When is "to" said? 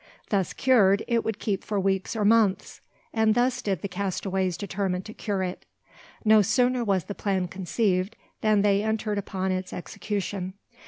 5.03-5.13